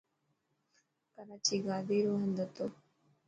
[1.13, 2.65] ڪراچي گادي رو هند هتو.